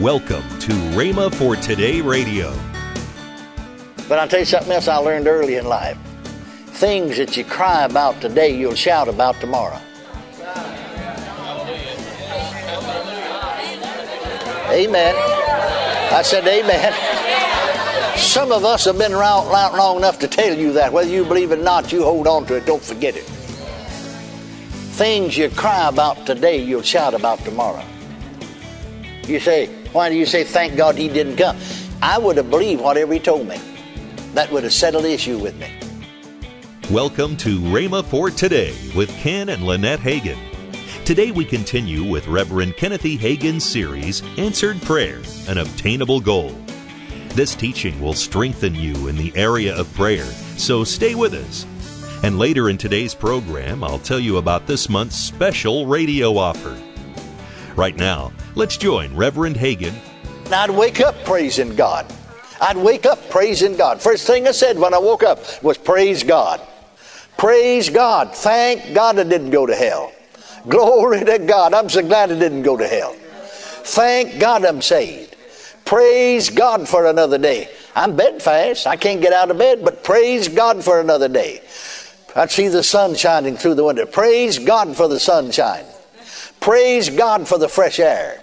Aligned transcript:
Welcome 0.00 0.46
to 0.58 0.72
Rhema 0.92 1.34
for 1.34 1.56
Today 1.56 2.02
Radio. 2.02 2.52
But 4.06 4.18
I'll 4.18 4.28
tell 4.28 4.40
you 4.40 4.44
something 4.44 4.70
else 4.70 4.88
I 4.88 4.98
learned 4.98 5.26
early 5.26 5.54
in 5.54 5.64
life. 5.64 5.96
Things 6.66 7.16
that 7.16 7.34
you 7.34 7.46
cry 7.46 7.84
about 7.84 8.20
today, 8.20 8.54
you'll 8.54 8.74
shout 8.74 9.08
about 9.08 9.36
tomorrow. 9.40 9.80
Amen. 14.68 15.14
I 16.12 16.20
said, 16.22 16.46
Amen. 16.46 18.18
Some 18.18 18.52
of 18.52 18.66
us 18.66 18.84
have 18.84 18.98
been 18.98 19.14
around 19.14 19.48
long 19.48 19.96
enough 19.96 20.18
to 20.18 20.28
tell 20.28 20.54
you 20.54 20.74
that. 20.74 20.92
Whether 20.92 21.08
you 21.08 21.24
believe 21.24 21.52
it 21.52 21.60
or 21.60 21.62
not, 21.62 21.90
you 21.90 22.04
hold 22.04 22.26
on 22.26 22.44
to 22.48 22.56
it. 22.56 22.66
Don't 22.66 22.82
forget 22.82 23.16
it. 23.16 23.24
Things 24.92 25.38
you 25.38 25.48
cry 25.48 25.88
about 25.88 26.26
today, 26.26 26.62
you'll 26.62 26.82
shout 26.82 27.14
about 27.14 27.38
tomorrow. 27.38 27.82
You 29.26 29.40
say, 29.40 29.68
why 29.96 30.10
do 30.10 30.14
you 30.14 30.26
say, 30.26 30.44
thank 30.44 30.76
God 30.76 30.96
he 30.96 31.08
didn't 31.08 31.36
come? 31.36 31.56
I 32.02 32.18
would 32.18 32.36
have 32.36 32.50
believed 32.50 32.82
whatever 32.82 33.14
he 33.14 33.18
told 33.18 33.48
me. 33.48 33.58
That 34.34 34.52
would 34.52 34.62
have 34.62 34.74
settled 34.74 35.04
the 35.04 35.12
issue 35.12 35.38
with 35.38 35.58
me. 35.58 35.72
Welcome 36.90 37.34
to 37.38 37.58
Rhema 37.60 38.04
for 38.04 38.30
Today 38.30 38.76
with 38.94 39.08
Ken 39.16 39.48
and 39.48 39.62
Lynette 39.62 40.00
Hagin. 40.00 40.36
Today 41.06 41.30
we 41.30 41.46
continue 41.46 42.04
with 42.04 42.28
Reverend 42.28 42.76
Kenneth 42.76 43.06
E. 43.06 43.16
Hagin's 43.16 43.64
series, 43.64 44.22
Answered 44.36 44.82
Prayer, 44.82 45.22
an 45.48 45.56
Obtainable 45.56 46.20
Goal. 46.20 46.54
This 47.30 47.54
teaching 47.54 47.98
will 47.98 48.12
strengthen 48.12 48.74
you 48.74 49.08
in 49.08 49.16
the 49.16 49.32
area 49.34 49.74
of 49.74 49.92
prayer, 49.94 50.26
so 50.58 50.84
stay 50.84 51.14
with 51.14 51.32
us. 51.32 51.64
And 52.22 52.38
later 52.38 52.68
in 52.68 52.76
today's 52.76 53.14
program, 53.14 53.82
I'll 53.82 53.98
tell 53.98 54.20
you 54.20 54.36
about 54.36 54.66
this 54.66 54.90
month's 54.90 55.16
special 55.16 55.86
radio 55.86 56.36
offer. 56.36 56.78
Right 57.76 57.96
now, 57.96 58.32
let's 58.56 58.76
join 58.76 59.14
Reverend 59.14 59.54
Hagin. 59.54 59.94
I'd 60.50 60.70
wake 60.70 61.00
up 61.00 61.14
praising 61.24 61.76
God. 61.76 62.06
I'd 62.60 62.76
wake 62.76 63.04
up 63.04 63.30
praising 63.30 63.76
God. 63.76 64.00
First 64.00 64.26
thing 64.26 64.48
I 64.48 64.52
said 64.52 64.78
when 64.78 64.94
I 64.94 64.98
woke 64.98 65.22
up 65.22 65.62
was 65.62 65.78
praise 65.78 66.24
God. 66.24 66.60
Praise 67.36 67.90
God. 67.90 68.34
Thank 68.34 68.94
God 68.94 69.18
I 69.18 69.24
didn't 69.24 69.50
go 69.50 69.66
to 69.66 69.76
hell. 69.76 70.10
Glory 70.66 71.22
to 71.24 71.38
God. 71.38 71.74
I'm 71.74 71.88
so 71.90 72.02
glad 72.02 72.32
I 72.32 72.38
didn't 72.38 72.62
go 72.62 72.76
to 72.76 72.88
hell. 72.88 73.14
Thank 73.84 74.40
God 74.40 74.64
I'm 74.64 74.80
saved. 74.80 75.36
Praise 75.84 76.48
God 76.48 76.88
for 76.88 77.06
another 77.06 77.38
day. 77.38 77.68
I'm 77.94 78.16
bedfast. 78.16 78.86
I 78.86 78.96
can't 78.96 79.20
get 79.20 79.32
out 79.32 79.50
of 79.50 79.58
bed, 79.58 79.84
but 79.84 80.02
praise 80.02 80.48
God 80.48 80.82
for 80.82 80.98
another 80.98 81.28
day. 81.28 81.60
I 82.34 82.46
see 82.46 82.68
the 82.68 82.82
sun 82.82 83.14
shining 83.14 83.56
through 83.56 83.74
the 83.74 83.84
window. 83.84 84.06
Praise 84.06 84.58
God 84.58 84.96
for 84.96 85.08
the 85.08 85.20
sunshine. 85.20 85.84
Praise 86.60 87.10
God 87.10 87.46
for 87.46 87.58
the 87.58 87.68
fresh 87.68 88.00
air. 88.00 88.42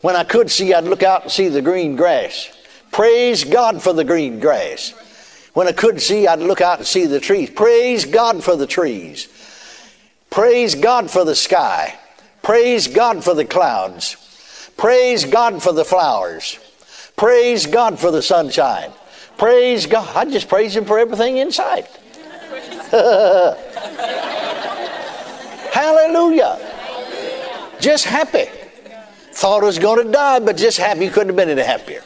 When 0.00 0.16
I 0.16 0.24
could 0.24 0.50
see, 0.50 0.74
I'd 0.74 0.84
look 0.84 1.02
out 1.02 1.22
and 1.22 1.32
see 1.32 1.48
the 1.48 1.62
green 1.62 1.96
grass. 1.96 2.50
Praise 2.92 3.44
God 3.44 3.82
for 3.82 3.92
the 3.92 4.04
green 4.04 4.40
grass. 4.40 4.94
When 5.54 5.66
I 5.66 5.72
could 5.72 6.00
see, 6.00 6.26
I'd 6.26 6.40
look 6.40 6.60
out 6.60 6.78
and 6.78 6.86
see 6.86 7.06
the 7.06 7.20
trees. 7.20 7.50
Praise 7.50 8.04
God 8.04 8.44
for 8.44 8.56
the 8.56 8.66
trees. 8.66 9.28
Praise 10.30 10.74
God 10.74 11.10
for 11.10 11.24
the 11.24 11.34
sky. 11.34 11.98
Praise 12.42 12.88
God 12.88 13.24
for 13.24 13.34
the 13.34 13.44
clouds. 13.44 14.16
Praise 14.76 15.24
God 15.24 15.62
for 15.62 15.72
the 15.72 15.84
flowers. 15.84 16.58
Praise 17.16 17.66
God 17.66 17.98
for 17.98 18.10
the 18.10 18.20
sunshine. 18.20 18.92
Praise 19.38 19.86
God. 19.86 20.14
I 20.14 20.30
just 20.30 20.48
praise 20.48 20.76
Him 20.76 20.84
for 20.84 20.98
everything 20.98 21.38
in 21.38 21.50
sight. 21.50 21.86
Hallelujah. 25.72 26.58
Just 27.80 28.04
happy. 28.04 28.46
Thought 29.36 29.64
I 29.64 29.66
was 29.66 29.78
going 29.78 30.06
to 30.06 30.10
die, 30.10 30.38
but 30.40 30.56
just 30.56 30.78
happy. 30.78 31.10
Couldn't 31.10 31.28
have 31.28 31.36
been 31.36 31.50
any 31.50 31.60
happier. 31.60 32.02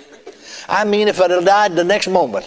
I 0.69 0.85
mean, 0.85 1.07
if 1.07 1.21
I'd 1.21 1.31
have 1.31 1.45
died 1.45 1.77
the 1.77 1.85
next 1.85 2.09
moment, 2.09 2.45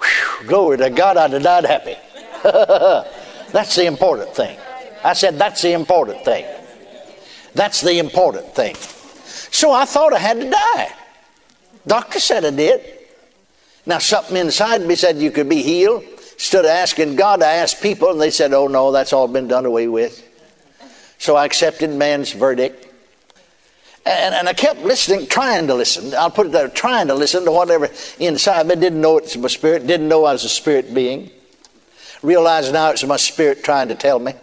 whew, 0.00 0.46
glory 0.46 0.78
to 0.78 0.90
God, 0.90 1.16
I'd 1.16 1.32
have 1.32 1.42
died 1.42 1.64
happy. 1.64 1.96
that's 3.50 3.74
the 3.74 3.86
important 3.86 4.32
thing. 4.32 4.56
I 5.02 5.12
said, 5.12 5.40
that's 5.40 5.60
the 5.60 5.72
important 5.72 6.24
thing. 6.24 6.46
That's 7.54 7.80
the 7.80 7.98
important 7.98 8.54
thing. 8.54 8.76
So 9.50 9.72
I 9.72 9.86
thought 9.86 10.12
I 10.12 10.20
had 10.20 10.40
to 10.40 10.50
die. 10.50 10.92
Doctor 11.84 12.20
said 12.20 12.44
I 12.44 12.50
did. 12.50 12.80
Now, 13.86 13.98
something 13.98 14.36
inside 14.36 14.82
me 14.82 14.94
said 14.94 15.16
you 15.16 15.32
could 15.32 15.48
be 15.48 15.62
healed. 15.62 16.04
Of 16.04 16.64
asking 16.64 17.16
God, 17.16 17.42
I 17.42 17.54
asked 17.54 17.82
people, 17.82 18.10
and 18.10 18.20
they 18.20 18.30
said, 18.30 18.52
oh 18.52 18.68
no, 18.68 18.92
that's 18.92 19.12
all 19.12 19.26
been 19.26 19.48
done 19.48 19.66
away 19.66 19.88
with. 19.88 20.22
So 21.18 21.34
I 21.34 21.44
accepted 21.44 21.90
man's 21.90 22.30
verdict. 22.30 22.83
And, 24.06 24.34
and 24.34 24.48
I 24.48 24.52
kept 24.52 24.80
listening, 24.80 25.26
trying 25.26 25.66
to 25.68 25.74
listen. 25.74 26.14
I'll 26.14 26.30
put 26.30 26.46
it 26.46 26.52
there, 26.52 26.68
trying 26.68 27.08
to 27.08 27.14
listen 27.14 27.44
to 27.44 27.50
whatever 27.50 27.88
inside 28.18 28.66
me. 28.66 28.74
Didn't 28.76 29.00
know 29.00 29.16
it 29.18 29.24
was 29.24 29.36
my 29.36 29.48
spirit, 29.48 29.86
didn't 29.86 30.08
know 30.08 30.24
I 30.24 30.32
was 30.32 30.44
a 30.44 30.48
spirit 30.48 30.92
being. 30.92 31.30
Realized 32.22 32.72
now 32.72 32.90
it's 32.90 33.04
my 33.04 33.16
spirit 33.16 33.64
trying 33.64 33.88
to 33.88 33.94
tell 33.94 34.18
me. 34.18 34.34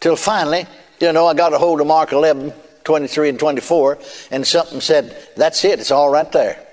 Till 0.00 0.16
finally, 0.16 0.66
you 1.00 1.12
know, 1.12 1.26
I 1.26 1.34
got 1.34 1.52
a 1.52 1.58
hold 1.58 1.80
of 1.80 1.86
Mark 1.86 2.12
11, 2.12 2.52
23 2.84 3.30
and 3.30 3.38
24, 3.38 3.98
and 4.30 4.46
something 4.46 4.80
said, 4.80 5.16
That's 5.36 5.64
it, 5.64 5.80
it's 5.80 5.90
all 5.90 6.10
right 6.10 6.30
there. 6.32 6.64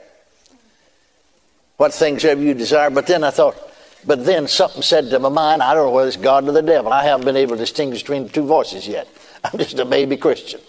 What 1.77 1.93
things 1.93 2.23
have 2.23 2.41
you 2.41 2.53
desire? 2.53 2.89
But 2.89 3.07
then 3.07 3.23
I 3.23 3.31
thought, 3.31 3.57
but 4.05 4.25
then 4.25 4.47
something 4.47 4.81
said 4.81 5.09
to 5.09 5.19
my 5.19 5.29
mind, 5.29 5.63
I 5.63 5.73
don't 5.73 5.87
know 5.87 5.91
whether 5.91 6.07
it's 6.07 6.17
God 6.17 6.47
or 6.47 6.51
the 6.51 6.61
devil. 6.61 6.93
I 6.93 7.03
haven't 7.03 7.25
been 7.25 7.35
able 7.35 7.55
to 7.55 7.61
distinguish 7.61 8.03
between 8.03 8.23
the 8.23 8.29
two 8.29 8.45
voices 8.45 8.87
yet. 8.87 9.07
I'm 9.43 9.57
just 9.57 9.79
a 9.79 9.85
baby 9.85 10.17
Christian. 10.17 10.61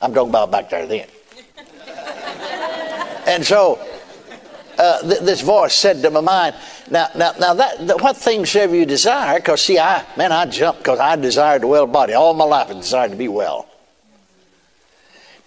I'm 0.00 0.12
talking 0.12 0.30
about 0.30 0.50
back 0.50 0.70
there 0.70 0.86
then. 0.86 1.08
and 3.26 3.44
so 3.44 3.78
uh, 4.78 5.00
th- 5.02 5.20
this 5.20 5.40
voice 5.40 5.74
said 5.74 6.02
to 6.02 6.10
my 6.10 6.20
mind, 6.20 6.56
now, 6.90 7.08
now, 7.16 7.32
now 7.38 7.54
that, 7.54 7.86
that 7.86 8.00
what 8.00 8.16
things 8.16 8.52
have 8.52 8.74
you 8.74 8.86
desire? 8.86 9.38
Because 9.38 9.62
see, 9.62 9.78
I 9.78 10.04
man, 10.16 10.32
I 10.32 10.46
jumped 10.46 10.80
because 10.80 11.00
I 11.00 11.16
desired 11.16 11.64
a 11.64 11.66
well 11.66 11.86
body 11.86 12.12
all 12.12 12.34
my 12.34 12.44
life. 12.44 12.70
I 12.70 12.74
desired 12.74 13.10
to 13.10 13.16
be 13.16 13.28
well. 13.28 13.68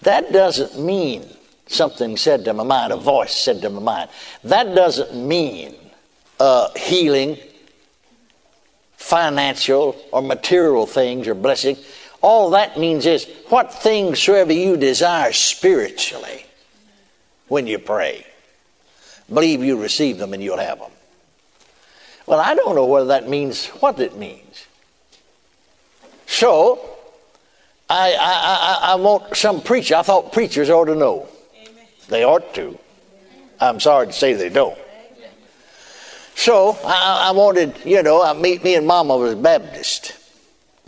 That 0.02 0.32
doesn't 0.32 0.84
mean 0.84 1.26
something 1.68 2.18
said 2.18 2.46
to 2.46 2.54
my 2.54 2.64
mind, 2.64 2.92
a 2.92 2.98
voice 2.98 3.34
said 3.34 3.62
to 3.62 3.70
my 3.70 3.82
mind. 3.82 4.10
That 4.44 4.76
doesn't 4.76 5.16
mean 5.16 5.76
uh, 6.40 6.70
healing, 6.76 7.38
financial 8.98 9.96
or 10.12 10.22
material 10.22 10.86
things 10.86 11.28
or 11.28 11.36
blessing. 11.36 11.78
All 12.22 12.50
that 12.52 12.78
means 12.78 13.06
is 13.06 13.26
what 13.48 13.74
things 13.74 14.20
soever 14.20 14.54
you 14.54 14.78
desire 14.78 15.32
spiritually 15.32 16.46
when 17.48 17.66
you 17.68 17.80
pray. 17.80 18.26
Believe 19.34 19.64
you 19.64 19.82
receive 19.82 20.18
them 20.18 20.34
and 20.34 20.44
you'll 20.44 20.58
have 20.58 20.80
them. 20.80 20.92
Well, 22.26 22.40
I 22.40 22.56
don't 22.56 22.76
know 22.76 22.86
whether 22.86 23.08
that 23.08 23.30
means 23.30 23.68
what 23.68 24.00
it 24.00 24.18
means. 24.18 24.66
So, 26.28 26.80
I, 27.90 28.12
I, 28.12 28.18
I, 28.20 28.92
I 28.92 28.96
want 28.96 29.36
some 29.36 29.62
preacher. 29.62 29.96
I 29.96 30.04
thought 30.04 30.32
preachers 30.32 30.70
ought 30.70 30.86
to 30.86 30.96
know. 30.96 31.28
Amen. 31.60 31.86
They 32.08 32.24
ought 32.24 32.54
to. 32.56 32.78
I'm 33.60 33.80
sorry 33.80 34.08
to 34.08 34.14
say 34.14 34.34
they 34.34 34.50
don't. 34.50 34.78
So 36.36 36.78
I, 36.86 37.28
I 37.28 37.32
wanted, 37.32 37.76
you 37.84 38.02
know, 38.02 38.24
I, 38.24 38.32
me, 38.34 38.60
me 38.60 38.76
and 38.76 38.88
Mama 38.88 39.18
was 39.18 39.36
Baptist. 39.36 40.14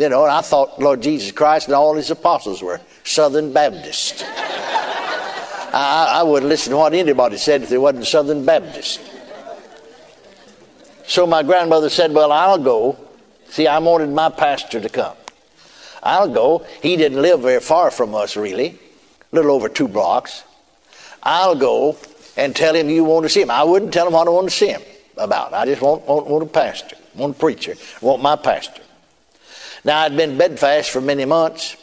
You 0.02 0.10
know, 0.10 0.24
and 0.24 0.32
I 0.32 0.42
thought 0.42 0.80
Lord 0.80 1.00
Jesus 1.04 1.32
Christ 1.32 1.68
and 1.68 1.76
all 1.76 1.94
his 1.94 2.10
apostles 2.10 2.64
were 2.64 2.82
Southern 3.04 3.54
Baptists. 3.54 4.24
I, 5.74 6.14
I 6.16 6.24
would 6.24 6.44
listen 6.44 6.72
to 6.72 6.78
what 6.78 6.96
anybody 6.96 7.38
said 7.38 7.62
if 7.62 7.70
they 7.70 7.78
wasn't 7.78 8.08
Southern 8.08 8.44
Baptist. 8.44 9.00
So 11.06 11.28
my 11.28 11.44
grandmother 11.44 11.88
said, 11.88 12.14
Well, 12.14 12.32
I'll 12.32 12.58
go. 12.58 12.98
See, 13.50 13.68
I 13.68 13.78
wanted 13.78 14.10
my 14.10 14.30
pastor 14.30 14.82
to 14.82 14.90
come. 14.90 15.16
I'll 16.02 16.30
go. 16.30 16.66
He 16.82 16.98
didn't 16.98 17.22
live 17.22 17.42
very 17.42 17.60
far 17.60 17.92
from 17.92 18.16
us, 18.16 18.36
really, 18.36 18.80
a 19.32 19.36
little 19.36 19.52
over 19.52 19.70
two 19.70 19.88
blocks. 19.88 20.44
I'll 21.22 21.54
go 21.54 21.96
and 22.36 22.56
tell 22.56 22.74
him 22.74 22.90
you 22.90 23.04
want 23.04 23.26
to 23.26 23.30
see 23.30 23.44
him. 23.44 23.52
I 23.52 23.64
wouldn't 23.64 23.94
tell 23.94 24.08
him 24.08 24.14
what 24.14 24.28
I 24.28 24.32
want 24.32 24.50
to 24.50 24.56
see 24.56 24.70
him 24.70 24.82
about. 25.16 25.54
I 25.54 25.66
just 25.66 25.84
want, 25.84 26.08
want, 26.08 26.26
want 26.26 26.44
a 26.44 26.48
pastor, 26.48 26.96
want 27.14 27.36
a 27.36 27.40
preacher, 27.40 27.76
want 28.02 28.24
my 28.24 28.36
pastor. 28.36 28.82
Now, 29.84 30.02
I'd 30.02 30.16
been 30.16 30.38
bedfast 30.38 30.92
for 30.92 31.02
many 31.02 31.26
months, 31.26 31.76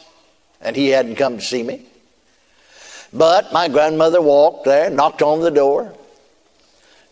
and 0.61 0.75
he 0.75 0.89
hadn't 0.89 1.15
come 1.15 1.37
to 1.37 1.43
see 1.43 1.63
me. 1.63 1.85
But 3.11 3.51
my 3.51 3.67
grandmother 3.67 4.21
walked 4.21 4.65
there, 4.65 4.89
knocked 4.89 5.21
on 5.21 5.41
the 5.41 5.51
door, 5.51 5.93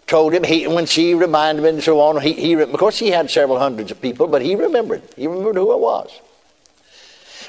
told 0.05 0.33
him, 0.33 0.43
he, 0.43 0.67
when 0.67 0.85
she 0.85 1.13
reminded 1.13 1.65
him 1.65 1.75
and 1.75 1.83
so 1.83 1.99
on, 1.99 2.21
he, 2.21 2.33
he, 2.33 2.53
of 2.53 2.71
course, 2.73 2.97
he 2.97 3.09
had 3.09 3.29
several 3.29 3.59
hundreds 3.59 3.91
of 3.91 4.01
people, 4.01 4.27
but 4.27 4.41
he 4.41 4.55
remembered. 4.55 5.01
He 5.15 5.27
remembered 5.27 5.55
who 5.55 5.71
I 5.71 5.75
was. 5.75 6.21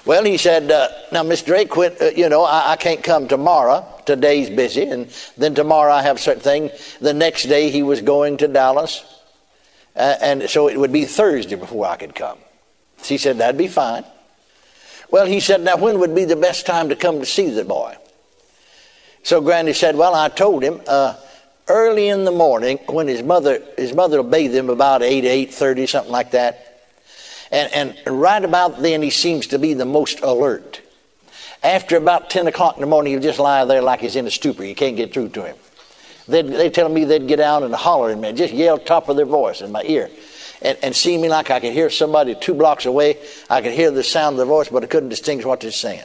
Well, 0.05 0.25
he 0.25 0.37
said, 0.37 0.71
uh, 0.71 0.89
now, 1.13 1.23
Miss 1.23 1.43
Drake, 1.43 1.77
uh, 1.77 1.91
you 2.17 2.29
know, 2.29 2.43
I, 2.43 2.73
I, 2.73 2.77
can't 2.77 3.03
come 3.03 3.29
tomorrow. 3.29 3.87
Today's 4.07 4.49
busy, 4.49 4.85
and 4.85 5.13
then 5.37 5.55
tomorrow 5.55 5.93
I 5.93 6.03
have 6.03 6.19
certain 6.19 6.43
thing. 6.43 6.71
The 7.01 7.13
next 7.13 7.45
day 7.45 7.71
he 7.71 7.83
was 7.83 8.01
going 8.01 8.39
to 8.39 8.49
Dallas, 8.49 9.05
uh, 9.95 10.17
and 10.21 10.49
so 10.49 10.69
it 10.69 10.79
would 10.79 10.93
be 10.93 11.05
Thursday 11.05 11.57
before 11.57 11.87
I 11.87 11.97
could 11.97 12.15
come. 12.15 12.39
She 13.03 13.19
said, 13.19 13.39
that'd 13.39 13.59
be 13.59 13.69
fine. 13.69 14.05
Well, 15.11 15.27
he 15.27 15.41
said, 15.41 15.63
now 15.63 15.77
when 15.77 16.01
would 16.01 16.15
be 16.15 16.25
the 16.25 16.37
best 16.37 16.67
time 16.67 16.91
to 16.91 16.97
come 16.97 17.21
to 17.21 17.27
see 17.27 17.51
the 17.51 17.65
boy? 17.65 17.97
So 19.23 19.41
Granny 19.43 19.75
said, 19.75 19.97
Well, 19.97 20.15
I 20.15 20.31
told 20.31 20.63
him 20.63 20.81
uh, 20.87 21.15
early 21.69 22.09
in 22.09 22.25
the 22.25 22.33
morning 22.33 22.79
when 22.87 23.09
his 23.09 23.23
mother 23.23 23.63
his 23.77 23.93
mother 23.93 24.23
will 24.23 24.31
bathe 24.31 24.55
him 24.55 24.71
about 24.71 25.03
8, 25.03 25.51
8.30, 25.51 25.89
something 25.89 26.13
like 26.13 26.31
that. 26.31 26.65
And, 27.51 27.97
and 28.07 28.21
right 28.21 28.43
about 28.43 28.81
then 28.81 29.03
he 29.03 29.11
seems 29.11 29.49
to 29.49 29.59
be 29.59 29.75
the 29.75 29.85
most 29.85 30.21
alert. 30.21 30.81
After 31.63 31.97
about 31.97 32.31
10 32.31 32.47
o'clock 32.47 32.77
in 32.77 32.81
the 32.81 32.87
morning, 32.87 33.13
he'll 33.13 33.23
just 33.23 33.39
lie 33.39 33.65
there 33.65 33.83
like 33.83 34.01
he's 34.01 34.17
in 34.17 34.27
a 34.27 34.31
stupor. 34.31 34.65
You 34.65 34.75
can't 34.75 34.97
get 34.97 35.13
through 35.13 35.31
to 35.31 35.43
him. 35.45 35.57
They'd, 36.29 36.47
they 36.47 36.71
tell 36.71 36.89
me 36.89 37.05
they'd 37.05 37.27
get 37.27 37.41
out 37.41 37.63
and 37.63 37.75
holler 37.75 38.11
at 38.11 38.19
me, 38.19 38.33
just 38.33 38.55
yell 38.55 38.79
top 38.79 39.09
of 39.09 39.17
their 39.17 39.27
voice 39.27 39.61
in 39.61 39.73
my 39.73 39.83
ear. 39.85 40.09
And, 40.61 40.77
and 40.83 40.97
see 40.97 41.17
me 41.17 41.29
like 41.29 41.51
I 41.51 41.61
could 41.61 41.73
hear 41.73 41.89
somebody 41.91 42.35
two 42.35 42.55
blocks 42.55 42.85
away. 42.85 43.19
I 43.49 43.63
could 43.63 43.73
hear 43.73 43.91
the 43.91 44.03
sound 44.03 44.35
of 44.35 44.39
their 44.39 44.47
voice, 44.47 44.69
but 44.69 44.83
I 44.83 44.87
couldn't 44.87 45.09
distinguish 45.09 45.47
what 45.47 45.61
they're 45.61 45.71
saying. 45.71 46.03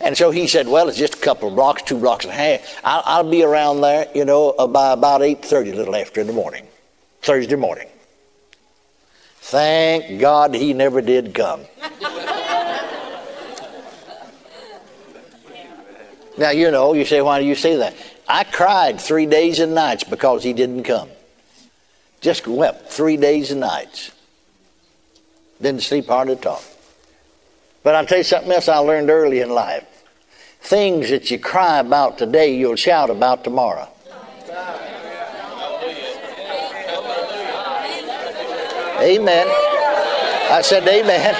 And 0.00 0.16
so 0.18 0.30
he 0.32 0.48
said, 0.48 0.66
well, 0.66 0.88
it's 0.88 0.98
just 0.98 1.14
a 1.14 1.18
couple 1.18 1.48
of 1.48 1.54
blocks, 1.54 1.82
two 1.82 1.98
blocks 1.98 2.24
and 2.24 2.34
a 2.34 2.36
half. 2.36 2.80
I'll, 2.82 3.02
I'll 3.06 3.30
be 3.30 3.44
around 3.44 3.80
there, 3.80 4.08
you 4.14 4.24
know, 4.24 4.52
by 4.68 4.92
about 4.92 5.20
8.30, 5.20 5.72
a 5.72 5.76
little 5.76 5.94
after 5.94 6.20
in 6.20 6.26
the 6.26 6.32
morning, 6.32 6.66
Thursday 7.22 7.54
morning. 7.54 7.88
Thank 9.36 10.20
God 10.20 10.54
he 10.54 10.72
never 10.72 11.00
did 11.00 11.34
come. 11.34 11.62
now, 16.36 16.50
you 16.50 16.72
know, 16.72 16.94
you 16.94 17.04
say, 17.04 17.22
why 17.22 17.40
do 17.40 17.46
you 17.46 17.54
say 17.54 17.76
that? 17.76 17.94
I 18.28 18.42
cried 18.44 19.00
three 19.00 19.26
days 19.26 19.60
and 19.60 19.74
nights 19.74 20.04
because 20.04 20.42
he 20.42 20.52
didn't 20.52 20.82
come. 20.82 21.08
Just 22.22 22.46
wept 22.46 22.88
three 22.90 23.16
days 23.16 23.50
and 23.50 23.60
nights. 23.60 24.12
Didn't 25.60 25.82
sleep 25.82 26.06
hard 26.06 26.30
at 26.30 26.46
all. 26.46 26.62
But 27.82 27.96
I'll 27.96 28.06
tell 28.06 28.18
you 28.18 28.24
something 28.24 28.52
else 28.52 28.68
I 28.68 28.78
learned 28.78 29.10
early 29.10 29.40
in 29.40 29.50
life. 29.50 29.84
Things 30.60 31.10
that 31.10 31.32
you 31.32 31.38
cry 31.40 31.80
about 31.80 32.18
today, 32.18 32.54
you'll 32.56 32.76
shout 32.76 33.10
about 33.10 33.42
tomorrow. 33.42 33.88
Amen. 39.00 39.46
I 39.48 40.60
said, 40.62 40.86
Amen. 40.86 41.34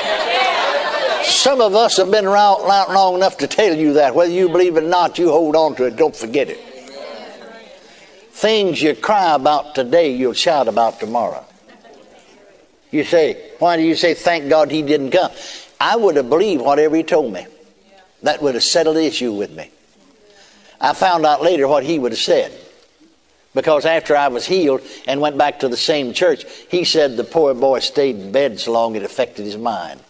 Some 1.24 1.60
of 1.60 1.76
us 1.76 1.96
have 1.98 2.10
been 2.10 2.26
around 2.26 2.66
long 2.66 3.14
enough 3.14 3.38
to 3.38 3.46
tell 3.46 3.72
you 3.72 3.92
that. 3.94 4.16
Whether 4.16 4.32
you 4.32 4.48
believe 4.48 4.76
it 4.76 4.82
or 4.82 4.88
not, 4.88 5.16
you 5.16 5.30
hold 5.30 5.54
on 5.54 5.76
to 5.76 5.84
it. 5.84 5.94
Don't 5.94 6.14
forget 6.14 6.48
it. 6.48 6.71
Things 8.42 8.82
you 8.82 8.96
cry 8.96 9.36
about 9.36 9.76
today, 9.76 10.16
you'll 10.16 10.32
shout 10.32 10.66
about 10.66 10.98
tomorrow. 10.98 11.44
You 12.90 13.04
say, 13.04 13.52
why 13.60 13.76
do 13.76 13.84
you 13.84 13.94
say, 13.94 14.14
thank 14.14 14.48
God 14.48 14.68
he 14.68 14.82
didn't 14.82 15.12
come? 15.12 15.30
I 15.80 15.94
would 15.94 16.16
have 16.16 16.28
believed 16.28 16.60
whatever 16.60 16.96
he 16.96 17.04
told 17.04 17.32
me. 17.32 17.46
That 18.24 18.42
would 18.42 18.54
have 18.54 18.64
settled 18.64 18.96
the 18.96 19.04
issue 19.04 19.32
with 19.32 19.52
me. 19.52 19.70
I 20.80 20.92
found 20.92 21.24
out 21.24 21.40
later 21.40 21.68
what 21.68 21.84
he 21.84 22.00
would 22.00 22.10
have 22.10 22.18
said. 22.18 22.52
Because 23.54 23.86
after 23.86 24.16
I 24.16 24.26
was 24.26 24.44
healed 24.44 24.80
and 25.06 25.20
went 25.20 25.38
back 25.38 25.60
to 25.60 25.68
the 25.68 25.76
same 25.76 26.12
church, 26.12 26.44
he 26.68 26.82
said 26.82 27.16
the 27.16 27.22
poor 27.22 27.54
boy 27.54 27.78
stayed 27.78 28.16
in 28.16 28.32
bed 28.32 28.58
so 28.58 28.72
long 28.72 28.96
it 28.96 29.04
affected 29.04 29.44
his 29.44 29.56
mind. 29.56 30.00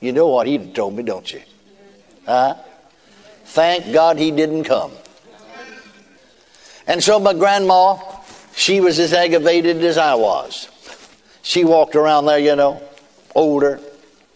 You 0.00 0.10
know 0.10 0.26
what 0.26 0.48
he 0.48 0.58
told 0.58 0.96
me, 0.96 1.04
don't 1.04 1.32
you? 1.32 1.42
Huh? 2.26 2.56
Thank 3.44 3.94
God 3.94 4.18
he 4.18 4.32
didn't 4.32 4.64
come. 4.64 4.90
And 6.86 7.02
so 7.02 7.18
my 7.18 7.34
grandma, 7.34 7.98
she 8.54 8.80
was 8.80 8.98
as 8.98 9.12
aggravated 9.12 9.82
as 9.82 9.98
I 9.98 10.14
was. 10.14 10.68
She 11.42 11.64
walked 11.64 11.96
around 11.96 12.26
there, 12.26 12.38
you 12.38 12.56
know, 12.56 12.82
older, 13.34 13.80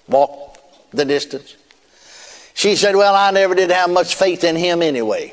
walked 0.09 0.59
the 0.93 1.05
distance. 1.05 1.57
She 2.55 2.77
said, 2.77 2.95
Well, 2.97 3.15
I 3.15 3.31
never 3.31 3.55
did 3.55 3.71
have 3.71 3.91
much 3.91 4.15
faith 4.15 4.45
in 4.45 4.57
him 4.57 4.83
anyway. 4.83 5.33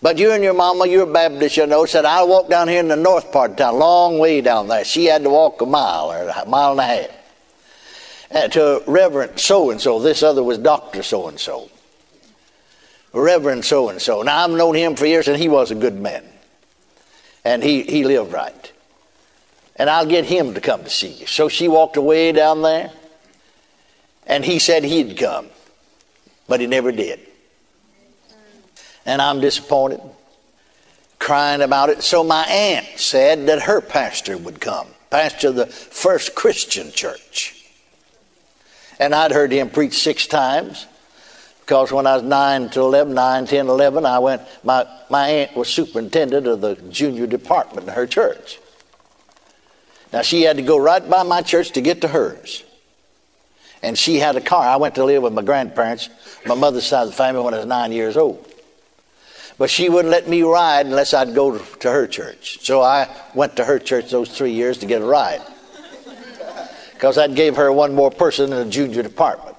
But 0.00 0.18
you 0.18 0.32
and 0.32 0.44
your 0.44 0.54
mama, 0.54 0.86
you're 0.86 1.06
Baptist, 1.06 1.56
you 1.56 1.66
know, 1.66 1.86
said, 1.86 2.04
I'll 2.04 2.28
walk 2.28 2.50
down 2.50 2.68
here 2.68 2.80
in 2.80 2.88
the 2.88 2.96
north 2.96 3.32
part 3.32 3.52
of 3.52 3.56
town, 3.56 3.78
long 3.78 4.18
way 4.18 4.42
down 4.42 4.68
there. 4.68 4.84
She 4.84 5.06
had 5.06 5.22
to 5.22 5.30
walk 5.30 5.62
a 5.62 5.66
mile 5.66 6.12
or 6.12 6.28
a 6.28 6.46
mile 6.46 6.72
and 6.72 6.80
a 6.80 6.84
half. 6.84 8.50
To 8.52 8.82
Reverend 8.86 9.40
so 9.40 9.70
and 9.70 9.80
so. 9.80 10.00
This 10.00 10.22
other 10.22 10.42
was 10.42 10.58
Dr. 10.58 11.02
so 11.02 11.28
and 11.28 11.40
so. 11.40 11.70
Reverend 13.14 13.64
so 13.64 13.88
and 13.88 14.00
so. 14.00 14.22
Now, 14.22 14.44
I've 14.44 14.50
known 14.50 14.74
him 14.74 14.96
for 14.96 15.06
years, 15.06 15.28
and 15.28 15.36
he 15.36 15.48
was 15.48 15.70
a 15.70 15.74
good 15.74 15.94
man. 15.94 16.24
And 17.44 17.62
he, 17.62 17.82
he 17.82 18.04
lived 18.04 18.32
right. 18.32 18.72
And 19.76 19.88
I'll 19.88 20.06
get 20.06 20.24
him 20.24 20.54
to 20.54 20.60
come 20.60 20.84
to 20.84 20.90
see 20.90 21.12
you. 21.12 21.26
So 21.26 21.48
she 21.48 21.68
walked 21.68 21.96
away 21.96 22.32
down 22.32 22.62
there, 22.62 22.90
and 24.26 24.44
he 24.44 24.58
said 24.58 24.84
he'd 24.84 25.16
come, 25.16 25.48
but 26.48 26.60
he 26.60 26.66
never 26.66 26.92
did 26.92 27.20
and 29.06 29.20
I'm 29.20 29.40
disappointed, 29.40 30.00
crying 31.18 31.62
about 31.62 31.90
it. 31.90 32.02
So 32.02 32.24
my 32.24 32.44
aunt 32.44 32.86
said 32.96 33.46
that 33.46 33.62
her 33.62 33.80
pastor 33.80 34.36
would 34.36 34.60
come, 34.60 34.88
pastor 35.10 35.48
of 35.48 35.56
the 35.56 35.66
first 35.66 36.34
Christian 36.34 36.90
church. 36.92 37.50
And 38.98 39.14
I'd 39.14 39.32
heard 39.32 39.52
him 39.52 39.70
preach 39.70 39.98
six 39.98 40.26
times 40.26 40.86
because 41.64 41.90
when 41.90 42.06
I 42.06 42.16
was 42.16 42.22
9 42.22 42.68
to 42.70 42.80
11, 42.80 43.14
9, 43.14 43.46
10, 43.46 43.68
11, 43.68 44.04
I 44.04 44.18
went, 44.18 44.42
my, 44.62 44.86
my 45.08 45.28
aunt 45.28 45.56
was 45.56 45.68
superintendent 45.68 46.46
of 46.46 46.60
the 46.60 46.74
junior 46.90 47.26
department 47.26 47.88
in 47.88 47.94
her 47.94 48.06
church. 48.06 48.58
Now 50.12 50.20
she 50.20 50.42
had 50.42 50.58
to 50.58 50.62
go 50.62 50.76
right 50.76 51.08
by 51.08 51.22
my 51.22 51.40
church 51.40 51.70
to 51.72 51.80
get 51.80 52.02
to 52.02 52.08
hers. 52.08 52.64
And 53.82 53.96
she 53.96 54.18
had 54.18 54.36
a 54.36 54.42
car. 54.42 54.62
I 54.62 54.76
went 54.76 54.96
to 54.96 55.04
live 55.04 55.22
with 55.22 55.32
my 55.32 55.40
grandparents, 55.40 56.10
my 56.44 56.54
mother's 56.54 56.84
side 56.84 57.04
of 57.04 57.08
the 57.08 57.14
family, 57.14 57.42
when 57.42 57.54
I 57.54 57.58
was 57.58 57.66
nine 57.66 57.92
years 57.92 58.18
old. 58.18 58.46
But 59.56 59.70
she 59.70 59.88
wouldn't 59.88 60.12
let 60.12 60.28
me 60.28 60.42
ride 60.42 60.84
unless 60.84 61.14
I'd 61.14 61.34
go 61.34 61.56
to 61.56 61.90
her 61.90 62.06
church. 62.06 62.58
So 62.60 62.82
I 62.82 63.08
went 63.34 63.56
to 63.56 63.64
her 63.64 63.78
church 63.78 64.10
those 64.10 64.28
three 64.28 64.52
years 64.52 64.78
to 64.78 64.86
get 64.86 65.00
a 65.00 65.06
ride. 65.06 65.40
Because 66.92 67.16
that 67.16 67.34
gave 67.34 67.56
her 67.56 67.72
one 67.72 67.94
more 67.94 68.10
person 68.10 68.52
in 68.52 68.58
the 68.58 68.70
junior 68.70 69.02
department. 69.02 69.53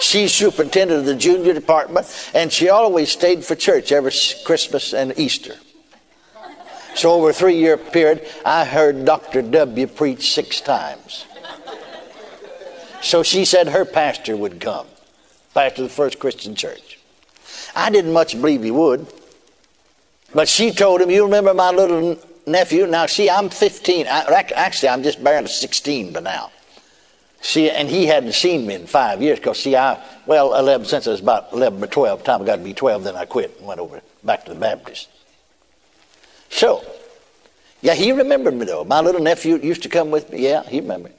Superintendent 0.00 1.00
of 1.00 1.06
the 1.06 1.14
junior 1.14 1.52
department, 1.52 2.06
and 2.34 2.52
she 2.52 2.68
always 2.68 3.10
stayed 3.10 3.44
for 3.44 3.54
church 3.54 3.92
every 3.92 4.12
Christmas 4.44 4.92
and 4.92 5.18
Easter. 5.18 5.56
So 6.94 7.12
over 7.12 7.30
a 7.30 7.32
three 7.32 7.56
year 7.56 7.76
period, 7.76 8.26
I 8.44 8.64
heard 8.64 9.04
Dr. 9.04 9.42
W 9.42 9.86
preach 9.86 10.32
six 10.32 10.60
times. 10.60 11.26
So 13.02 13.22
she 13.22 13.44
said 13.44 13.68
her 13.68 13.84
pastor 13.84 14.36
would 14.36 14.60
come, 14.60 14.86
pastor 15.54 15.82
of 15.82 15.88
the 15.88 15.94
First 15.94 16.18
Christian 16.18 16.54
Church. 16.54 16.98
I 17.74 17.90
didn't 17.90 18.12
much 18.12 18.32
believe 18.32 18.62
he 18.62 18.70
would. 18.70 19.06
But 20.34 20.48
she 20.48 20.72
told 20.72 21.00
him, 21.00 21.10
You 21.10 21.24
remember 21.24 21.54
my 21.54 21.70
little 21.70 22.18
nephew? 22.46 22.86
Now, 22.86 23.06
see, 23.06 23.30
I'm 23.30 23.48
15. 23.48 24.06
I, 24.06 24.44
actually, 24.54 24.88
I'm 24.88 25.02
just 25.02 25.22
barely 25.22 25.48
16 25.48 26.12
by 26.12 26.20
now. 26.20 26.50
See, 27.46 27.70
and 27.70 27.88
he 27.88 28.06
hadn't 28.06 28.32
seen 28.32 28.66
me 28.66 28.74
in 28.74 28.88
five 28.88 29.22
years 29.22 29.38
because, 29.38 29.62
see, 29.62 29.76
I, 29.76 30.02
well, 30.26 30.52
11, 30.56 30.84
since 30.84 31.06
I 31.06 31.12
was 31.12 31.20
about 31.20 31.52
11 31.52 31.80
or 31.80 31.86
12, 31.86 32.24
time 32.24 32.42
I 32.42 32.44
got 32.44 32.56
to 32.56 32.62
be 32.64 32.74
12, 32.74 33.04
then 33.04 33.14
I 33.14 33.24
quit 33.24 33.56
and 33.58 33.68
went 33.68 33.78
over 33.78 34.02
back 34.24 34.46
to 34.46 34.52
the 34.52 34.58
Baptist. 34.58 35.08
So, 36.50 36.84
yeah, 37.82 37.94
he 37.94 38.10
remembered 38.10 38.54
me 38.54 38.66
though. 38.66 38.82
My 38.82 39.00
little 39.00 39.20
nephew 39.22 39.58
used 39.58 39.84
to 39.84 39.88
come 39.88 40.10
with 40.10 40.32
me. 40.32 40.42
Yeah, 40.42 40.64
he 40.64 40.80
remembered. 40.80 41.12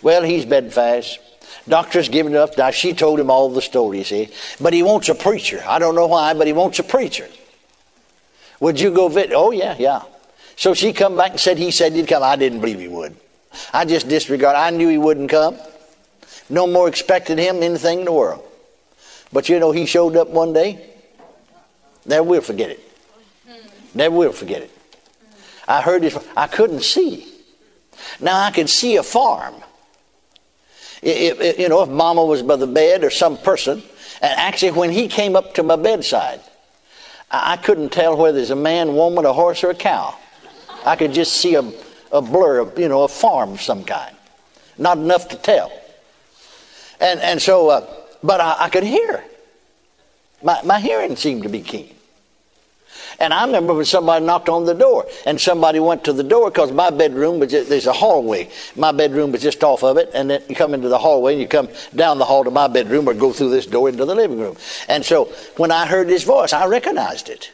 Well, 0.00 0.22
he's 0.22 0.46
bedfast. 0.46 1.18
Doctor's 1.68 2.08
given 2.08 2.34
up. 2.34 2.56
Now, 2.56 2.70
she 2.70 2.94
told 2.94 3.20
him 3.20 3.30
all 3.30 3.50
the 3.50 3.60
story, 3.60 4.02
see. 4.04 4.30
But 4.58 4.72
he 4.72 4.82
wants 4.82 5.10
a 5.10 5.14
preacher. 5.14 5.62
I 5.68 5.78
don't 5.78 5.94
know 5.94 6.06
why, 6.06 6.32
but 6.32 6.46
he 6.46 6.54
wants 6.54 6.78
a 6.78 6.82
preacher. 6.82 7.28
Would 8.60 8.80
you 8.80 8.90
go 8.90 9.08
visit? 9.08 9.32
Oh, 9.34 9.50
yeah, 9.50 9.76
yeah. 9.78 10.00
So 10.56 10.72
she 10.72 10.94
come 10.94 11.14
back 11.14 11.32
and 11.32 11.40
said 11.40 11.58
he 11.58 11.70
said 11.70 11.92
he'd 11.92 12.08
come. 12.08 12.22
I 12.22 12.36
didn't 12.36 12.60
believe 12.60 12.80
he 12.80 12.88
would. 12.88 13.14
I 13.72 13.84
just 13.84 14.08
disregarded. 14.08 14.58
I 14.58 14.70
knew 14.70 14.88
he 14.88 14.98
wouldn't 14.98 15.30
come. 15.30 15.58
No 16.50 16.66
more 16.66 16.88
expected 16.88 17.38
him 17.38 17.62
anything 17.62 18.00
in 18.00 18.04
the 18.06 18.12
world. 18.12 18.42
But 19.32 19.48
you 19.48 19.58
know, 19.58 19.72
he 19.72 19.86
showed 19.86 20.16
up 20.16 20.28
one 20.28 20.52
day. 20.52 20.84
Never 22.06 22.22
will 22.22 22.40
forget 22.40 22.70
it. 22.70 22.80
Never 23.94 24.14
will 24.14 24.32
forget 24.32 24.62
it. 24.62 24.70
I 25.66 25.82
heard 25.82 26.02
his. 26.02 26.18
I 26.36 26.46
couldn't 26.46 26.82
see. 26.82 27.30
Now 28.20 28.40
I 28.40 28.50
could 28.50 28.70
see 28.70 28.96
a 28.96 29.02
farm. 29.02 29.54
If, 31.02 31.40
if, 31.40 31.58
you 31.58 31.68
know, 31.68 31.82
if 31.82 31.88
Mama 31.88 32.24
was 32.24 32.42
by 32.42 32.56
the 32.56 32.66
bed 32.66 33.04
or 33.04 33.10
some 33.10 33.36
person, 33.36 33.82
and 34.20 34.40
actually 34.40 34.72
when 34.72 34.90
he 34.90 35.08
came 35.08 35.36
up 35.36 35.54
to 35.54 35.62
my 35.62 35.76
bedside, 35.76 36.40
I 37.30 37.56
couldn't 37.56 37.90
tell 37.90 38.16
whether 38.16 38.38
it's 38.38 38.50
a 38.50 38.56
man, 38.56 38.94
woman, 38.94 39.24
a 39.26 39.32
horse, 39.32 39.62
or 39.62 39.70
a 39.70 39.74
cow. 39.74 40.16
I 40.84 40.96
could 40.96 41.12
just 41.12 41.36
see 41.36 41.54
a, 41.54 41.62
a 42.12 42.22
blur, 42.22 42.70
you 42.76 42.88
know, 42.88 43.02
a 43.02 43.08
farm 43.08 43.52
of 43.52 43.60
some 43.60 43.84
kind. 43.84 44.14
Not 44.76 44.98
enough 44.98 45.28
to 45.28 45.36
tell. 45.36 45.72
And, 47.00 47.20
and 47.20 47.40
so, 47.40 47.68
uh, 47.68 47.86
but 48.22 48.40
I, 48.40 48.56
I, 48.64 48.68
could 48.70 48.84
hear. 48.84 49.22
My, 50.42 50.60
my 50.64 50.80
hearing 50.80 51.16
seemed 51.16 51.42
to 51.44 51.48
be 51.48 51.60
keen. 51.60 51.94
And 53.20 53.34
I 53.34 53.44
remember 53.44 53.74
when 53.74 53.84
somebody 53.84 54.24
knocked 54.24 54.48
on 54.48 54.64
the 54.64 54.74
door, 54.74 55.06
and 55.26 55.40
somebody 55.40 55.80
went 55.80 56.04
to 56.04 56.12
the 56.12 56.22
door 56.22 56.50
because 56.50 56.70
my 56.70 56.90
bedroom 56.90 57.40
was 57.40 57.50
just, 57.50 57.68
there's 57.68 57.86
a 57.86 57.92
hallway. 57.92 58.48
My 58.76 58.92
bedroom 58.92 59.32
was 59.32 59.42
just 59.42 59.64
off 59.64 59.82
of 59.82 59.96
it, 59.96 60.10
and 60.14 60.30
then 60.30 60.42
you 60.48 60.54
come 60.54 60.72
into 60.72 60.88
the 60.88 60.98
hallway, 60.98 61.32
and 61.32 61.42
you 61.42 61.48
come 61.48 61.68
down 61.94 62.18
the 62.18 62.24
hall 62.24 62.44
to 62.44 62.50
my 62.50 62.68
bedroom, 62.68 63.08
or 63.08 63.14
go 63.14 63.32
through 63.32 63.50
this 63.50 63.66
door 63.66 63.88
into 63.88 64.04
the 64.04 64.14
living 64.14 64.38
room. 64.38 64.56
And 64.88 65.04
so 65.04 65.26
when 65.56 65.72
I 65.72 65.86
heard 65.86 66.08
his 66.08 66.22
voice, 66.22 66.52
I 66.52 66.66
recognized 66.66 67.28
it, 67.28 67.50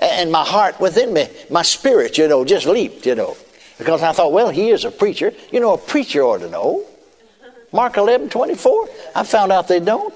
and 0.00 0.32
my 0.32 0.44
heart 0.44 0.80
within 0.80 1.12
me, 1.12 1.28
my 1.50 1.62
spirit, 1.62 2.18
you 2.18 2.26
know, 2.26 2.44
just 2.44 2.66
leaped, 2.66 3.06
you 3.06 3.14
know, 3.14 3.36
because 3.78 4.02
I 4.02 4.12
thought, 4.12 4.32
well, 4.32 4.50
he 4.50 4.70
is 4.70 4.84
a 4.84 4.90
preacher. 4.90 5.32
You 5.52 5.60
know, 5.60 5.74
a 5.74 5.78
preacher 5.78 6.22
ought 6.22 6.38
to 6.38 6.50
know. 6.50 6.84
Mark 7.72 7.96
11, 7.96 8.28
24. 8.30 8.88
I 9.16 9.24
found 9.24 9.50
out 9.50 9.66
they 9.66 9.80
don't. 9.80 10.14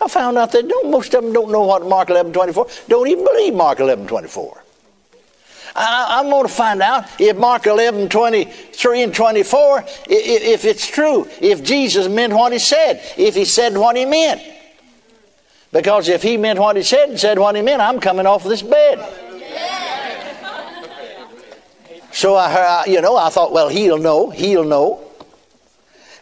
I 0.00 0.08
found 0.08 0.36
out 0.36 0.52
they 0.52 0.62
don't. 0.62 0.90
Most 0.90 1.14
of 1.14 1.22
them 1.22 1.32
don't 1.32 1.50
know 1.50 1.62
what 1.62 1.86
Mark 1.86 2.10
11, 2.10 2.32
24. 2.32 2.66
Don't 2.88 3.08
even 3.08 3.24
believe 3.24 3.54
Mark 3.54 3.80
11, 3.80 4.06
24. 4.06 4.62
I, 5.74 6.20
am 6.20 6.28
going 6.28 6.46
to 6.46 6.52
find 6.52 6.82
out 6.82 7.04
if 7.18 7.36
Mark 7.36 7.66
11, 7.66 8.10
23 8.10 9.02
and 9.02 9.14
24, 9.14 9.78
if, 9.78 9.88
if 10.08 10.64
it's 10.64 10.86
true, 10.86 11.26
if 11.40 11.62
Jesus 11.62 12.08
meant 12.08 12.32
what 12.34 12.52
he 12.52 12.58
said, 12.58 13.00
if 13.16 13.34
he 13.34 13.44
said 13.44 13.76
what 13.76 13.96
he 13.96 14.04
meant. 14.04 14.42
Because 15.72 16.08
if 16.08 16.22
he 16.22 16.36
meant 16.36 16.58
what 16.58 16.76
he 16.76 16.82
said 16.82 17.08
and 17.08 17.18
said 17.18 17.38
what 17.38 17.56
he 17.56 17.62
meant, 17.62 17.80
I'm 17.80 18.00
coming 18.00 18.26
off 18.26 18.44
this 18.44 18.60
bed. 18.60 18.98
So 22.12 22.36
I 22.36 22.50
heard, 22.52 22.92
you 22.92 23.00
know, 23.00 23.16
I 23.16 23.30
thought, 23.30 23.52
well, 23.52 23.68
he'll 23.68 23.98
know, 23.98 24.30
he'll 24.30 24.64
know. 24.64 25.00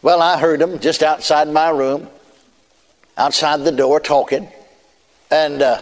Well, 0.03 0.23
I 0.23 0.39
heard 0.39 0.63
him 0.63 0.79
just 0.79 1.03
outside 1.03 1.49
my 1.49 1.71
room 1.71 2.09
outside 3.21 3.65
the 3.65 3.73
door 3.73 4.01
talking, 4.01 4.49
and 5.31 5.61
uh, 5.61 5.81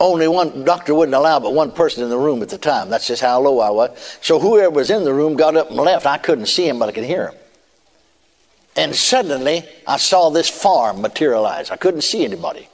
only 0.00 0.26
one 0.26 0.64
doctor 0.64 0.94
wouldn't 0.94 1.14
allow 1.14 1.38
but 1.38 1.54
one 1.54 1.70
person 1.70 2.02
in 2.02 2.10
the 2.10 2.18
room 2.18 2.42
at 2.42 2.48
the 2.48 2.58
time. 2.58 2.90
That's 2.90 3.06
just 3.06 3.22
how 3.22 3.40
low 3.40 3.60
I 3.60 3.70
was. 3.70 4.18
So 4.20 4.40
whoever 4.40 4.70
was 4.70 4.90
in 4.90 5.04
the 5.04 5.14
room 5.14 5.36
got 5.36 5.56
up 5.56 5.68
and 5.68 5.76
left. 5.76 6.06
I 6.06 6.18
couldn't 6.18 6.46
see 6.46 6.68
him, 6.68 6.78
but 6.78 6.88
I 6.88 6.92
could 6.92 7.04
hear 7.04 7.28
him. 7.28 7.34
And 8.74 8.94
suddenly, 8.94 9.64
I 9.86 9.96
saw 9.96 10.28
this 10.28 10.50
farm 10.50 11.00
materialize. 11.00 11.70
I 11.70 11.76
couldn't 11.76 12.02
see 12.02 12.24
anybody. 12.24 12.68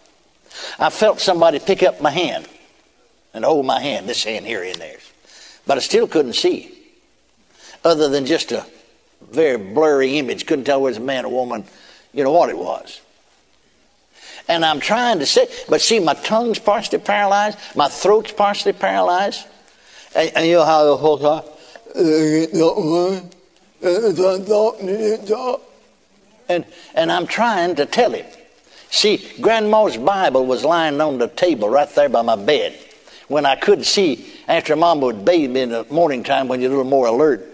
I 0.79 0.91
felt 0.91 1.21
somebody 1.21 1.59
pick 1.61 1.83
up 1.83 2.01
my 2.01 2.11
hand 2.11 2.49
and 3.35 3.45
hold 3.45 3.67
my 3.67 3.81
hand, 3.81 4.09
this 4.09 4.25
hand 4.25 4.47
here 4.47 4.63
and 4.63 4.77
there. 4.77 4.99
But 5.67 5.79
I 5.79 5.81
still 5.81 6.09
couldn't 6.09 6.35
see, 6.35 6.73
other 7.85 8.09
than 8.09 8.27
just 8.27 8.53
a 8.53 8.67
very 9.31 9.57
blurry 9.57 10.19
image. 10.19 10.47
Couldn't 10.47 10.65
tell 10.65 10.81
whether 10.81 10.97
it 10.97 11.01
was 11.01 11.05
a 11.05 11.07
man 11.07 11.25
or 11.25 11.33
woman, 11.33 11.65
you 12.13 12.25
know 12.25 12.33
what 12.33 12.51
it 12.51 12.59
was. 12.59 13.01
And 14.49 14.65
I'm 14.65 14.81
trying 14.81 15.21
to 15.21 15.27
say, 15.27 15.47
but 15.69 15.81
see, 15.81 16.01
my 16.01 16.15
tongue's 16.15 16.59
partially 16.59 16.99
paralyzed, 16.99 17.59
my 17.77 17.89
throat's 17.89 18.33
partially 18.33 18.73
paralyzed. 18.73 19.47
And, 20.15 20.33
and 20.35 20.47
you 20.47 20.55
know 20.55 20.65
how 20.65 20.85
the 20.85 20.97
whole 20.97 21.19
time, 21.19 21.45
and, 26.49 26.65
and 26.95 27.13
I'm 27.13 27.27
trying 27.27 27.77
to 27.77 27.87
tell 27.87 28.13
him. 28.13 28.27
See, 28.91 29.27
Grandma's 29.41 29.97
Bible 29.97 30.45
was 30.45 30.65
lying 30.65 31.01
on 31.01 31.19
the 31.19 31.29
table 31.29 31.69
right 31.69 31.89
there 31.95 32.09
by 32.09 32.23
my 32.23 32.37
bed 32.37 32.79
when 33.29 33.47
I 33.47 33.57
couldn't 33.57 33.85
see 33.85 34.27
after 34.49 34.77
Mama 34.77 35.07
would 35.07 35.25
bathe 35.25 35.51
me 35.51 35.63
in 35.63 35.71
the 35.71 35.85
morning 35.91 36.23
time 36.23 36.49
when 36.49 36.61
you're 36.61 36.71
a 36.71 36.77
little 36.77 36.91
more 36.91 37.07
alert. 37.07 37.49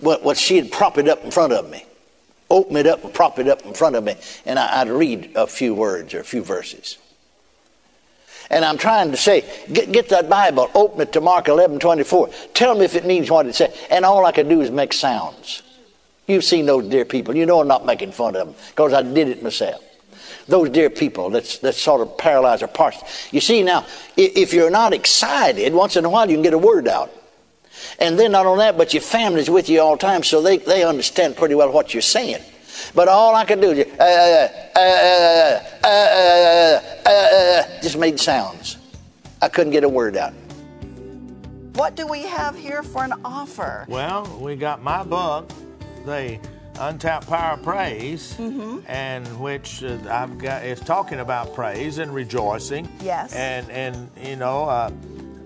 What, 0.00 0.22
what 0.24 0.36
she 0.36 0.56
had 0.56 0.72
propped 0.72 0.98
it 0.98 1.08
up 1.08 1.24
in 1.24 1.30
front 1.30 1.52
of 1.52 1.70
me 1.70 1.84
open 2.52 2.76
it 2.76 2.86
up 2.86 3.02
and 3.02 3.12
prop 3.12 3.38
it 3.38 3.48
up 3.48 3.64
in 3.64 3.72
front 3.72 3.96
of 3.96 4.04
me, 4.04 4.14
and 4.44 4.58
I, 4.58 4.84
would 4.84 4.92
read 4.92 5.32
a 5.34 5.46
few 5.46 5.74
words 5.74 6.14
or 6.14 6.20
a 6.20 6.24
few 6.24 6.42
verses. 6.42 6.98
And 8.50 8.64
I'm 8.64 8.76
trying 8.76 9.10
to 9.12 9.16
say, 9.16 9.44
get, 9.72 9.90
get 9.90 10.10
that 10.10 10.28
Bible, 10.28 10.70
open 10.74 11.00
it 11.00 11.12
to 11.12 11.22
Mark 11.22 11.48
11 11.48 11.78
24. 11.78 12.28
Tell 12.52 12.74
me 12.74 12.84
if 12.84 12.94
it 12.94 13.06
means 13.06 13.30
what 13.30 13.46
it 13.46 13.54
says. 13.54 13.74
And 13.90 14.04
all 14.04 14.26
I 14.26 14.32
could 14.32 14.48
do 14.48 14.60
is 14.60 14.70
make 14.70 14.92
sounds. 14.92 15.62
You've 16.26 16.44
seen 16.44 16.66
those 16.66 16.86
dear 16.88 17.06
people. 17.06 17.34
You 17.34 17.46
know 17.46 17.60
I'm 17.60 17.68
not 17.68 17.86
making 17.86 18.12
fun 18.12 18.36
of 18.36 18.48
them 18.48 18.56
because 18.68 18.92
I 18.92 19.02
did 19.02 19.28
it 19.28 19.42
myself. 19.42 19.82
Those 20.48 20.70
dear 20.70 20.90
people 20.90 21.30
that's, 21.30 21.58
that 21.58 21.74
sort 21.74 22.00
of 22.00 22.18
paralyzed 22.18 22.62
or 22.62 22.68
parched. 22.68 23.02
You 23.30 23.40
see, 23.40 23.62
now, 23.62 23.86
if 24.16 24.52
you're 24.52 24.70
not 24.70 24.92
excited, 24.92 25.72
once 25.72 25.96
in 25.96 26.04
a 26.04 26.10
while 26.10 26.28
you 26.28 26.36
can 26.36 26.42
get 26.42 26.54
a 26.54 26.58
word 26.58 26.88
out. 26.88 27.10
And 27.98 28.18
then 28.18 28.32
not 28.32 28.46
only 28.46 28.64
that, 28.64 28.76
but 28.76 28.92
your 28.92 29.02
family's 29.02 29.48
with 29.48 29.68
you 29.68 29.80
all 29.80 29.96
the 29.96 30.00
time, 30.00 30.22
so 30.22 30.42
they, 30.42 30.58
they 30.58 30.84
understand 30.84 31.36
pretty 31.36 31.54
well 31.54 31.72
what 31.72 31.94
you're 31.94 32.02
saying. 32.02 32.42
But 32.94 33.08
all 33.08 33.34
I 33.34 33.44
could 33.44 33.60
do 33.60 33.70
is 33.70 33.86
uh, 33.98 34.48
uh, 35.86 36.80
uh, 37.08 37.80
just 37.82 37.96
made 37.98 38.18
sounds. 38.18 38.78
I 39.40 39.48
couldn't 39.48 39.72
get 39.72 39.84
a 39.84 39.88
word 39.88 40.16
out. 40.16 40.32
What 41.74 41.96
do 41.96 42.06
we 42.06 42.22
have 42.22 42.56
here 42.56 42.82
for 42.82 43.02
an 43.04 43.14
offer? 43.24 43.86
Well, 43.88 44.24
we 44.40 44.56
got 44.56 44.82
my 44.82 45.02
book, 45.02 45.50
the 46.04 46.38
Untapped 46.82 47.28
Power 47.28 47.54
of 47.54 47.62
Praise, 47.62 48.34
mm-hmm. 48.34 48.80
and 48.86 49.26
which 49.40 49.82
uh, 49.84 49.98
I've 50.10 50.38
got. 50.38 50.64
It's 50.64 50.80
talking 50.80 51.20
about 51.20 51.54
praise 51.54 51.98
and 51.98 52.12
rejoicing. 52.14 52.88
Yes. 53.00 53.34
And 53.34 53.70
and 53.70 54.10
you 54.22 54.36
know. 54.36 54.64
Uh, 54.64 54.90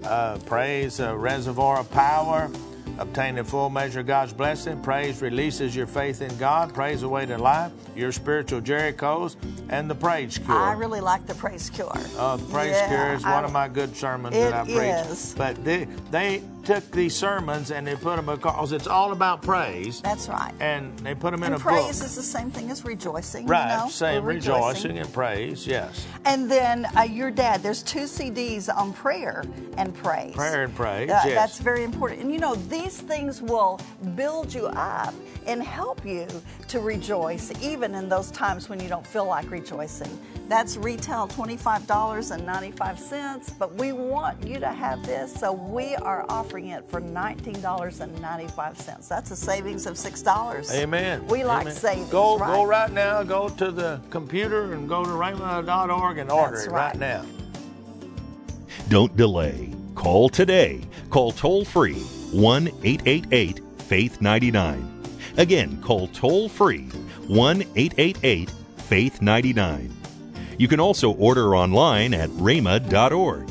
uh, 0.06 0.38
praise, 0.46 1.00
a 1.00 1.16
reservoir 1.16 1.80
of 1.80 1.90
power, 1.90 2.50
obtain 2.98 3.38
a 3.38 3.44
full 3.44 3.68
measure 3.68 4.00
of 4.00 4.06
God's 4.06 4.32
blessing. 4.32 4.80
Praise 4.82 5.20
releases 5.20 5.74
your 5.74 5.86
faith 5.86 6.22
in 6.22 6.36
God. 6.38 6.72
Praise 6.72 7.00
the 7.00 7.08
way 7.08 7.26
to 7.26 7.36
life, 7.36 7.72
your 7.94 8.12
spiritual 8.12 8.60
Jerichos, 8.60 9.36
and 9.68 9.90
the 9.90 9.94
praise 9.94 10.38
cure. 10.38 10.56
I 10.56 10.72
really 10.72 11.00
like 11.00 11.26
the 11.26 11.34
praise 11.34 11.68
cure. 11.70 11.92
Uh, 12.16 12.36
the 12.36 12.46
praise 12.46 12.72
yeah, 12.72 12.88
cure 12.88 13.12
is 13.14 13.24
one 13.24 13.32
I, 13.32 13.44
of 13.44 13.52
my 13.52 13.68
good 13.68 13.96
sermons 13.96 14.34
that 14.34 14.52
I 14.52 14.64
preach. 14.64 15.10
Is. 15.10 15.34
But 15.36 15.62
they, 15.64 15.86
they 16.10 16.42
took 16.66 16.90
these 16.90 17.14
sermons 17.14 17.70
and 17.70 17.86
they 17.86 17.94
put 17.94 18.16
them 18.16 18.26
because 18.26 18.72
it's 18.72 18.88
all 18.88 19.12
about 19.12 19.40
praise. 19.40 20.00
That's 20.00 20.28
right. 20.28 20.52
And 20.58 20.98
they 20.98 21.14
put 21.14 21.30
them 21.30 21.44
in 21.44 21.52
and 21.52 21.60
a 21.60 21.64
praise 21.64 21.76
book. 21.76 21.86
Praise 21.86 22.02
is 22.02 22.16
the 22.16 22.22
same 22.22 22.50
thing 22.50 22.70
as 22.70 22.84
rejoicing. 22.84 23.46
Right. 23.46 23.70
You 23.70 23.84
know? 23.84 23.88
Same 23.88 24.24
rejoicing. 24.24 24.66
rejoicing. 24.66 24.98
and 24.98 25.12
praise. 25.12 25.66
Yes. 25.66 26.04
And 26.24 26.50
then 26.50 26.86
uh, 26.96 27.02
your 27.02 27.30
dad. 27.30 27.62
There's 27.62 27.84
two 27.84 28.00
CDs 28.00 28.68
on 28.74 28.92
prayer 28.92 29.44
and 29.76 29.94
praise. 29.94 30.34
Prayer 30.34 30.64
and 30.64 30.74
praise. 30.74 31.08
Uh, 31.08 31.22
yes. 31.24 31.34
That's 31.34 31.58
very 31.60 31.84
important. 31.84 32.22
And 32.22 32.32
you 32.32 32.40
know 32.40 32.56
these 32.56 33.00
things 33.00 33.40
will 33.40 33.80
build 34.16 34.52
you 34.52 34.66
up 34.66 35.14
and 35.46 35.62
help 35.62 36.04
you 36.04 36.26
to 36.66 36.80
rejoice 36.80 37.52
even 37.62 37.94
in 37.94 38.08
those 38.08 38.32
times 38.32 38.68
when 38.68 38.80
you 38.80 38.88
don't 38.88 39.06
feel 39.06 39.26
like 39.26 39.48
rejoicing. 39.52 40.18
That's 40.48 40.76
retail 40.76 41.28
$25.95, 41.28 43.58
but 43.58 43.74
we 43.74 43.92
want 43.92 44.46
you 44.46 44.60
to 44.60 44.68
have 44.68 45.04
this, 45.04 45.34
so 45.34 45.52
we 45.52 45.96
are 45.96 46.24
offering 46.28 46.55
it 46.64 46.84
for 46.88 47.00
$19.95. 47.00 49.08
That's 49.08 49.30
a 49.30 49.36
savings 49.36 49.86
of 49.86 49.94
$6. 49.94 50.74
Amen. 50.74 51.24
We 51.28 51.44
like 51.44 51.62
Amen. 51.62 51.74
savings. 51.74 52.10
Go, 52.10 52.36
right? 52.38 52.48
go 52.48 52.64
right 52.64 52.90
now, 52.90 53.22
go 53.22 53.48
to 53.50 53.70
the 53.70 54.00
computer 54.10 54.72
and 54.72 54.88
go 54.88 55.04
to 55.04 55.10
rhema.org 55.10 56.18
and 56.18 56.28
order 56.30 56.56
That's 56.56 56.66
it 56.66 56.70
right. 56.72 56.88
right 56.88 56.98
now. 56.98 57.24
Don't 58.88 59.16
delay. 59.16 59.72
Call 59.94 60.28
today. 60.28 60.80
Call 61.10 61.30
toll 61.32 61.64
free 61.64 62.00
1 62.32 62.68
888 62.84 63.60
Faith 63.82 64.20
99. 64.20 64.92
Again, 65.36 65.80
call 65.82 66.08
toll 66.08 66.48
free 66.48 66.86
1 67.28 67.62
888 67.76 68.50
Faith 68.78 69.22
99. 69.22 69.92
You 70.58 70.68
can 70.68 70.80
also 70.80 71.12
order 71.12 71.54
online 71.54 72.14
at 72.14 72.30
rhema.org. 72.30 73.50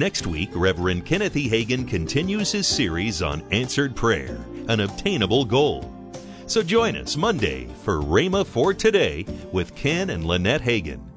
Next 0.00 0.26
week, 0.26 0.48
Reverend 0.54 1.04
Kenneth 1.04 1.36
E. 1.36 1.46
Hagin 1.46 1.86
continues 1.86 2.50
his 2.50 2.66
series 2.66 3.20
on 3.20 3.42
answered 3.50 3.94
prayer, 3.94 4.38
an 4.68 4.80
obtainable 4.80 5.44
goal. 5.44 5.92
So 6.46 6.62
join 6.62 6.96
us 6.96 7.18
Monday 7.18 7.66
for 7.84 8.00
Rhema 8.00 8.46
for 8.46 8.72
Today 8.72 9.26
with 9.52 9.74
Ken 9.74 10.08
and 10.08 10.24
Lynette 10.24 10.62
Hagin. 10.62 11.09